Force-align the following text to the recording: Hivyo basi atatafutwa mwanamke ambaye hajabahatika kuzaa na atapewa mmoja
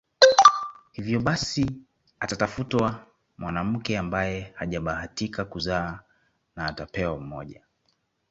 Hivyo 0.91 1.19
basi 1.19 1.65
atatafutwa 2.19 3.05
mwanamke 3.37 3.97
ambaye 3.97 4.53
hajabahatika 4.55 5.45
kuzaa 5.45 5.99
na 6.55 6.65
atapewa 6.65 7.17
mmoja 7.19 7.61